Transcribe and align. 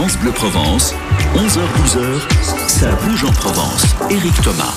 France 0.00 0.16
Bleu 0.20 0.30
Provence, 0.30 0.94
11h-12h, 1.34 2.68
ça 2.68 2.94
bouge 3.04 3.24
en 3.24 3.32
Provence. 3.32 3.96
Éric 4.08 4.32
Thomas. 4.44 4.72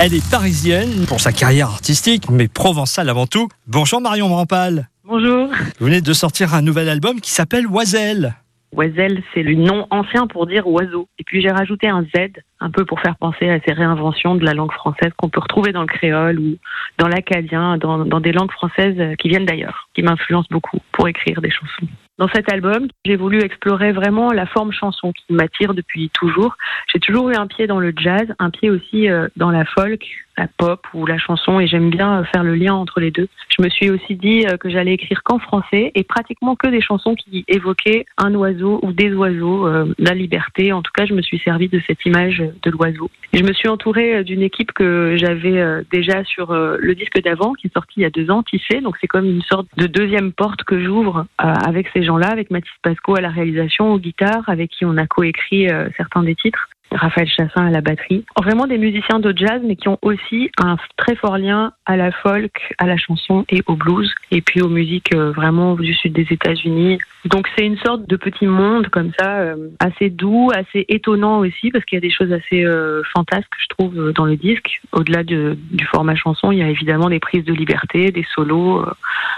Elle 0.00 0.14
est 0.14 0.30
parisienne 0.30 1.04
pour 1.08 1.18
sa 1.18 1.32
carrière 1.32 1.66
artistique, 1.66 2.30
mais 2.30 2.46
provençale 2.46 3.08
avant 3.08 3.26
tout. 3.26 3.48
Bonjour 3.66 4.00
Marion 4.00 4.28
Rampal. 4.28 4.88
Bonjour. 5.02 5.48
Vous 5.80 5.86
venez 5.86 6.00
de 6.00 6.12
sortir 6.12 6.54
un 6.54 6.62
nouvel 6.62 6.88
album 6.88 7.20
qui 7.20 7.32
s'appelle 7.32 7.66
Oiselle. 7.66 8.36
Oiselle, 8.70 9.20
c'est 9.34 9.42
le 9.42 9.56
nom 9.56 9.88
ancien 9.90 10.28
pour 10.28 10.46
dire 10.46 10.68
oiseau. 10.68 11.08
Et 11.18 11.24
puis 11.24 11.42
j'ai 11.42 11.50
rajouté 11.50 11.88
un 11.88 12.02
Z, 12.02 12.30
un 12.60 12.70
peu 12.70 12.84
pour 12.84 13.00
faire 13.00 13.16
penser 13.16 13.48
à 13.50 13.60
ces 13.60 13.72
réinventions 13.72 14.34
de 14.34 14.44
la 14.44 14.54
langue 14.54 14.72
française 14.72 15.12
qu'on 15.16 15.28
peut 15.28 15.40
retrouver 15.40 15.72
dans 15.72 15.82
le 15.82 15.86
créole 15.86 16.38
ou 16.38 16.56
dans 16.98 17.08
l'acadien, 17.08 17.76
dans, 17.76 18.20
des 18.20 18.32
langues 18.32 18.52
françaises 18.52 19.16
qui 19.18 19.28
viennent 19.28 19.46
d'ailleurs, 19.46 19.88
qui 19.94 20.02
m'influencent 20.02 20.48
beaucoup 20.50 20.78
pour 20.92 21.08
écrire 21.08 21.40
des 21.40 21.50
chansons. 21.50 21.86
Dans 22.18 22.28
cet 22.28 22.50
album, 22.50 22.88
j'ai 23.04 23.16
voulu 23.16 23.42
explorer 23.42 23.92
vraiment 23.92 24.32
la 24.32 24.46
forme 24.46 24.72
chanson 24.72 25.12
qui 25.12 25.34
m'attire 25.34 25.74
depuis 25.74 26.10
toujours. 26.14 26.56
J'ai 26.90 26.98
toujours 26.98 27.28
eu 27.28 27.34
un 27.34 27.46
pied 27.46 27.66
dans 27.66 27.78
le 27.78 27.92
jazz, 27.94 28.26
un 28.38 28.48
pied 28.48 28.70
aussi 28.70 29.10
euh, 29.10 29.28
dans 29.36 29.50
la 29.50 29.66
folk, 29.66 30.02
la 30.38 30.48
pop 30.48 30.86
ou 30.94 31.04
la 31.04 31.18
chanson 31.18 31.60
et 31.60 31.66
j'aime 31.66 31.90
bien 31.90 32.24
faire 32.24 32.42
le 32.42 32.54
lien 32.54 32.72
entre 32.72 33.00
les 33.00 33.10
deux. 33.10 33.28
Je 33.50 33.62
me 33.62 33.68
suis 33.68 33.90
aussi 33.90 34.16
dit 34.16 34.46
euh, 34.46 34.56
que 34.56 34.70
j'allais 34.70 34.94
écrire 34.94 35.22
qu'en 35.24 35.38
français 35.38 35.92
et 35.94 36.04
pratiquement 36.04 36.56
que 36.56 36.68
des 36.68 36.80
chansons 36.80 37.14
qui 37.14 37.44
évoquaient 37.48 38.06
un 38.16 38.34
oiseau 38.34 38.80
ou 38.82 38.92
des 38.92 39.12
oiseaux, 39.12 39.66
euh, 39.66 39.92
la 39.98 40.14
liberté. 40.14 40.72
En 40.72 40.80
tout 40.80 40.92
cas, 40.94 41.04
je 41.04 41.12
me 41.12 41.20
suis 41.20 41.38
servi 41.40 41.68
de 41.68 41.82
cette 41.86 42.04
image 42.06 42.42
de 42.62 42.70
l'oiseau. 42.70 43.10
Je 43.32 43.42
me 43.42 43.52
suis 43.52 43.68
entourée 43.68 44.24
d'une 44.24 44.42
équipe 44.42 44.72
que 44.72 45.16
j'avais 45.18 45.84
déjà 45.92 46.24
sur 46.24 46.54
le 46.54 46.94
disque 46.94 47.20
d'avant 47.22 47.52
qui 47.52 47.66
est 47.66 47.72
sorti 47.72 47.94
il 47.98 48.02
y 48.02 48.06
a 48.06 48.10
deux 48.10 48.30
ans, 48.30 48.42
Tissé. 48.42 48.80
Donc 48.80 48.96
c'est 49.00 49.06
comme 49.06 49.26
une 49.26 49.42
sorte 49.42 49.66
de 49.76 49.86
deuxième 49.86 50.32
porte 50.32 50.64
que 50.64 50.82
j'ouvre 50.82 51.26
avec 51.38 51.88
ces 51.92 52.02
gens-là, 52.02 52.28
avec 52.28 52.50
Mathis 52.50 52.70
Pasco 52.82 53.16
à 53.16 53.20
la 53.20 53.28
réalisation, 53.28 53.92
aux 53.92 53.98
guitares, 53.98 54.44
avec 54.48 54.70
qui 54.70 54.84
on 54.84 54.96
a 54.96 55.06
coécrit 55.06 55.68
euh, 55.68 55.88
certains 55.96 56.22
des 56.22 56.34
titres. 56.34 56.68
Raphaël 56.92 57.28
Chassin 57.28 57.66
à 57.66 57.70
la 57.70 57.80
batterie. 57.80 58.24
Vraiment 58.40 58.66
des 58.66 58.78
musiciens 58.78 59.18
de 59.18 59.36
jazz, 59.36 59.60
mais 59.64 59.76
qui 59.76 59.88
ont 59.88 59.98
aussi 60.02 60.50
un 60.58 60.76
très 60.96 61.16
fort 61.16 61.38
lien 61.38 61.72
à 61.84 61.96
la 61.96 62.12
folk, 62.12 62.74
à 62.78 62.86
la 62.86 62.96
chanson 62.96 63.44
et 63.48 63.62
au 63.66 63.76
blues, 63.76 64.12
et 64.30 64.40
puis 64.40 64.62
aux 64.62 64.68
musiques 64.68 65.14
euh, 65.14 65.32
vraiment 65.32 65.74
du 65.74 65.94
sud 65.94 66.12
des 66.12 66.26
États-Unis. 66.30 66.98
Donc 67.24 67.48
c'est 67.56 67.66
une 67.66 67.78
sorte 67.78 68.08
de 68.08 68.16
petit 68.16 68.46
monde 68.46 68.88
comme 68.88 69.12
ça, 69.18 69.40
euh, 69.40 69.68
assez 69.80 70.10
doux, 70.10 70.50
assez 70.54 70.84
étonnant 70.88 71.40
aussi, 71.40 71.70
parce 71.70 71.84
qu'il 71.84 71.96
y 71.96 71.98
a 71.98 72.00
des 72.00 72.10
choses 72.10 72.32
assez 72.32 72.64
euh, 72.64 73.02
fantasques, 73.14 73.52
je 73.58 73.66
trouve, 73.68 74.12
dans 74.12 74.24
le 74.24 74.36
disque. 74.36 74.80
Au-delà 74.92 75.22
du 75.24 75.56
format 75.90 76.14
chanson, 76.14 76.52
il 76.52 76.58
y 76.58 76.62
a 76.62 76.68
évidemment 76.68 77.08
des 77.08 77.20
prises 77.20 77.44
de 77.44 77.52
liberté, 77.52 78.10
des 78.10 78.26
solos, 78.34 78.84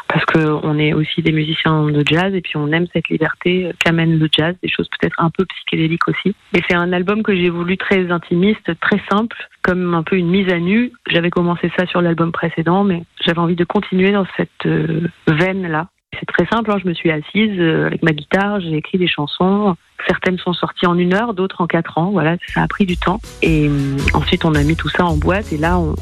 parce 0.08 0.24
qu'on 0.24 0.78
est 0.78 0.94
aussi 0.94 1.22
des 1.22 1.32
musiciens 1.32 1.84
de 1.84 2.02
jazz, 2.04 2.34
et 2.34 2.40
puis 2.40 2.56
on 2.56 2.72
aime 2.72 2.86
cette 2.92 3.08
liberté 3.08 3.70
qu'amène 3.78 4.18
le 4.18 4.28
jazz, 4.32 4.54
des 4.62 4.68
choses 4.68 4.88
peut-être 4.98 5.16
un 5.18 5.30
peu 5.30 5.44
psychédéliques 5.44 6.08
aussi. 6.08 6.34
Et 6.54 6.62
c'est 6.68 6.76
un 6.76 6.92
album 6.92 7.22
que 7.22 7.36
j'ai 7.36 7.50
voulu 7.50 7.76
très 7.76 8.10
intimiste, 8.10 8.78
très 8.80 9.00
simple, 9.10 9.36
comme 9.62 9.94
un 9.94 10.02
peu 10.02 10.16
une 10.16 10.30
mise 10.30 10.50
à 10.50 10.58
nu. 10.58 10.92
J'avais 11.10 11.30
commencé 11.30 11.70
ça 11.78 11.86
sur 11.86 12.00
l'album 12.00 12.32
précédent, 12.32 12.84
mais 12.84 13.02
j'avais 13.24 13.38
envie 13.38 13.56
de 13.56 13.64
continuer 13.64 14.12
dans 14.12 14.26
cette 14.36 14.66
euh, 14.66 15.08
veine-là. 15.26 15.88
C'est 16.18 16.26
très 16.26 16.46
simple, 16.46 16.72
hein. 16.72 16.78
je 16.82 16.88
me 16.88 16.94
suis 16.94 17.10
assise 17.10 17.60
euh, 17.60 17.86
avec 17.86 18.02
ma 18.02 18.12
guitare, 18.12 18.60
j'ai 18.60 18.76
écrit 18.76 18.98
des 18.98 19.08
chansons. 19.08 19.76
Certaines 20.08 20.38
sont 20.38 20.54
sorties 20.54 20.86
en 20.86 20.96
une 20.96 21.12
heure, 21.12 21.34
d'autres 21.34 21.60
en 21.60 21.66
quatre 21.66 21.98
ans. 21.98 22.10
Voilà, 22.10 22.36
ça 22.54 22.62
a 22.62 22.66
pris 22.66 22.86
du 22.86 22.96
temps. 22.96 23.20
Et 23.42 23.68
euh, 23.68 23.96
ensuite, 24.14 24.44
on 24.46 24.54
a 24.54 24.62
mis 24.62 24.74
tout 24.74 24.88
ça 24.88 25.04
en 25.04 25.16
boîte 25.16 25.52
et 25.52 25.58
là, 25.58 25.78
on, 25.78 25.94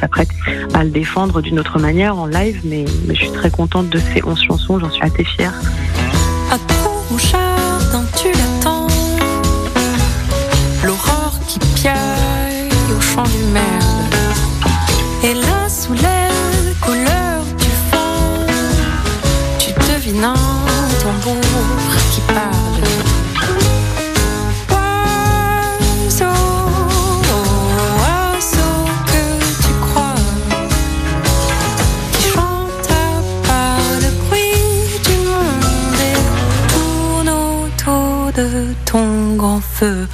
s'apprête 0.00 0.30
à 0.74 0.82
le 0.84 0.90
défendre 0.90 1.42
d'une 1.42 1.60
autre 1.60 1.78
manière 1.78 2.16
en 2.16 2.26
live. 2.26 2.60
Mais, 2.64 2.86
je 3.08 3.14
suis 3.14 3.32
très 3.32 3.50
contente 3.50 3.90
de 3.90 3.98
ces 3.98 4.24
onze 4.24 4.42
chansons, 4.42 4.78
j'en 4.78 4.90
suis 4.90 5.02
assez 5.02 5.24
fière. 5.24 5.52
Et 15.24 15.34
là, 15.34 15.68
sous 15.68 15.94
ton 38.84 39.36
grand 39.36 39.60
feu. 39.60 40.06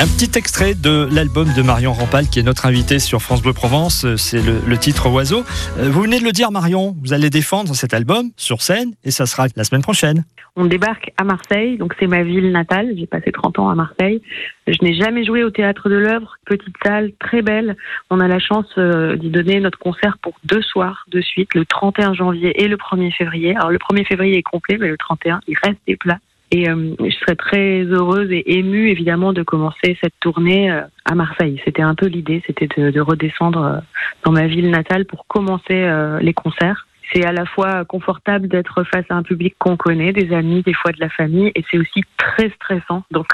Un 0.00 0.06
petit 0.06 0.38
extrait 0.38 0.72
de 0.72 1.06
l'album 1.14 1.46
de 1.54 1.60
Marion 1.60 1.92
Rampal, 1.92 2.26
qui 2.26 2.40
est 2.40 2.42
notre 2.42 2.64
invité 2.64 2.98
sur 2.98 3.20
France 3.20 3.42
Bleu 3.42 3.52
Provence. 3.52 4.06
C'est 4.16 4.40
le, 4.40 4.78
titre 4.78 5.10
Oiseau. 5.10 5.44
Euh, 5.76 5.90
vous 5.90 6.00
venez 6.00 6.18
de 6.18 6.24
le 6.24 6.32
dire, 6.32 6.50
Marion, 6.50 6.96
vous 7.02 7.12
allez 7.12 7.28
défendre 7.28 7.74
cet 7.74 7.92
album 7.92 8.30
sur 8.38 8.62
scène 8.62 8.94
et 9.04 9.10
ça 9.10 9.26
sera 9.26 9.48
la 9.56 9.64
semaine 9.64 9.82
prochaine. 9.82 10.24
On 10.56 10.64
débarque 10.64 11.12
à 11.18 11.24
Marseille, 11.24 11.76
donc 11.76 11.94
c'est 12.00 12.06
ma 12.06 12.22
ville 12.22 12.50
natale. 12.50 12.94
J'ai 12.96 13.06
passé 13.06 13.30
30 13.30 13.58
ans 13.58 13.68
à 13.68 13.74
Marseille. 13.74 14.22
Je 14.66 14.78
n'ai 14.80 14.94
jamais 14.94 15.22
joué 15.22 15.44
au 15.44 15.50
théâtre 15.50 15.90
de 15.90 15.96
l'œuvre, 15.96 16.34
petite 16.46 16.76
salle, 16.82 17.12
très 17.20 17.42
belle. 17.42 17.76
On 18.08 18.20
a 18.20 18.26
la 18.26 18.38
chance 18.38 18.72
euh, 18.78 19.16
d'y 19.16 19.28
donner 19.28 19.60
notre 19.60 19.78
concert 19.78 20.16
pour 20.22 20.32
deux 20.44 20.62
soirs 20.62 21.04
de 21.10 21.20
suite, 21.20 21.54
le 21.54 21.66
31 21.66 22.14
janvier 22.14 22.58
et 22.64 22.68
le 22.68 22.78
1er 22.78 23.14
février. 23.14 23.54
Alors 23.54 23.70
le 23.70 23.76
1er 23.76 24.06
février 24.06 24.38
est 24.38 24.42
complet, 24.42 24.78
mais 24.80 24.88
le 24.88 24.96
31, 24.96 25.40
il 25.46 25.58
reste 25.62 25.80
des 25.86 25.96
places. 25.96 26.20
Et 26.52 26.68
euh, 26.68 26.94
je 26.98 27.14
serais 27.16 27.36
très 27.36 27.84
heureuse 27.84 28.28
et 28.30 28.58
émue, 28.58 28.90
évidemment, 28.90 29.32
de 29.32 29.42
commencer 29.42 29.96
cette 30.02 30.18
tournée 30.20 30.70
euh, 30.70 30.82
à 31.04 31.14
Marseille. 31.14 31.60
C'était 31.64 31.82
un 31.82 31.94
peu 31.94 32.06
l'idée, 32.06 32.42
c'était 32.46 32.66
de, 32.76 32.90
de, 32.90 33.00
redescendre 33.00 33.64
euh, 33.64 33.78
dans 34.24 34.32
ma 34.32 34.48
ville 34.48 34.70
natale 34.70 35.04
pour 35.04 35.26
commencer 35.28 35.88
les 36.20 36.34
concerts. 36.34 36.86
C'est 37.12 37.24
à 37.24 37.32
la 37.32 37.44
fois 37.44 37.84
confortable 37.84 38.48
d'être 38.48 38.84
face 38.84 39.04
à 39.10 39.14
un 39.14 39.22
public 39.22 39.54
qu'on 39.58 39.76
connaît, 39.76 40.12
des 40.12 40.32
amis, 40.32 40.62
des 40.62 40.74
fois 40.74 40.92
de 40.92 41.00
la 41.00 41.08
famille, 41.08 41.50
et 41.54 41.64
c'est 41.70 41.78
aussi 41.78 42.02
très 42.16 42.50
stressant. 42.50 43.02
Donc 43.10 43.28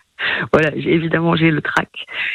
voilà, 0.52 0.74
évidemment 0.74 1.34
j'ai 1.36 1.50
le 1.50 1.62
trac. 1.62 1.88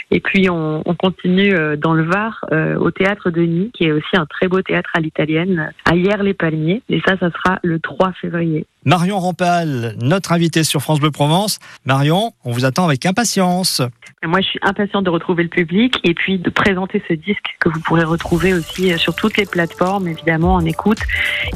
Et 0.10 0.20
puis 0.20 0.50
on, 0.50 0.82
on 0.86 0.96
continue 0.96 1.54
dans 1.78 1.94
le 1.94 2.04
Var, 2.04 2.46
au 2.80 2.90
théâtre 2.92 3.30
de 3.30 3.42
Nîmes, 3.42 3.72
qui 3.72 3.86
est 3.86 3.92
aussi 3.92 4.16
un 4.18 4.26
très 4.26 4.48
beau 4.48 4.62
théâtre 4.62 4.90
à 4.96 5.00
l'italienne, 5.00 5.72
à 5.86 5.96
Hier-les-Palmiers. 5.96 6.82
Et 6.90 7.02
ça, 7.06 7.18
ça 7.18 7.30
sera 7.32 7.60
le 7.64 7.80
3 7.80 8.14
février. 8.14 8.66
Marion 8.86 9.20
Rampal, 9.20 9.96
notre 10.02 10.32
invitée 10.32 10.64
sur 10.64 10.82
France 10.82 11.00
Bleu 11.00 11.12
Provence. 11.12 11.60
Marion, 11.86 12.34
on 12.46 12.52
vous 12.52 12.66
attend 12.66 12.86
avec 12.86 13.06
impatience. 13.06 13.82
Moi, 14.24 14.42
je 14.42 14.48
suis 14.48 14.60
impatiente 14.62 15.04
de 15.04 15.10
retrouver 15.10 15.44
le 15.44 15.50
public 15.50 16.00
et 16.04 16.14
puis 16.14 16.40
de 16.40 16.50
présenter 16.50 17.04
ce 17.08 17.14
disque 17.14 17.56
que 17.60 17.70
vous 17.70 17.80
pourrez 17.82 18.04
retrouver 18.04 18.54
aussi 18.54 18.92
euh, 18.92 18.98
sur 18.98 19.16
toutes 19.16 19.38
les 19.38 19.46
plateformes, 19.46 20.08
évidemment, 20.08 20.56
en 20.56 20.66
écoute. 20.66 21.00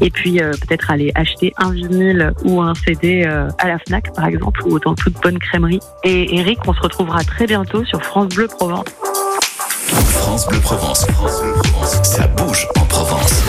Et 0.00 0.10
puis, 0.10 0.40
euh, 0.40 0.52
peut-être 0.52 0.90
aller 0.90 1.10
acheter 1.14 1.52
un 1.58 1.72
vinyle 1.72 2.32
ou 2.44 2.60
un 2.60 2.74
CD 2.74 3.24
euh, 3.26 3.48
à 3.58 3.68
la 3.68 3.78
FNAC, 3.78 4.14
par 4.14 4.26
exemple, 4.26 4.62
ou 4.66 4.78
dans 4.78 4.94
toute 4.94 5.14
bonne 5.22 5.38
crèmerie. 5.38 5.80
Et 6.04 6.38
Eric, 6.38 6.58
on 6.66 6.72
se 6.72 6.80
retrouvera 6.80 7.24
très 7.24 7.46
bientôt 7.46 7.84
sur 7.84 8.02
France 8.02 8.28
Bleu 8.28 8.46
Provence. 8.46 8.86
France 9.88 10.46
Bleu 10.48 10.60
Provence. 10.60 11.06
France 11.10 11.42
Bleu 11.42 11.52
Provence. 11.62 12.02
Ça 12.04 12.26
bouge 12.28 12.66
en 12.76 12.84
Provence. 12.86 13.42